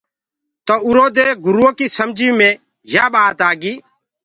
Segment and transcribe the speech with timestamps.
[0.65, 2.49] تو اُرو دي گُريو ڪي سمجي مي
[2.93, 3.73] يآ ٻآت آگي۔